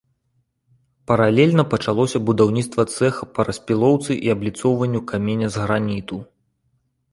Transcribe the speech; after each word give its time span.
Паралельна 1.11 1.65
пачалося 1.73 2.21
будаўніцтва 2.31 2.87
цэха 2.95 3.23
па 3.37 3.41
распілоўцы 3.49 4.11
і 4.25 4.35
абліцоўванню 4.37 5.05
каменя 5.15 5.47
з 5.57 5.69
граніту. 5.69 6.23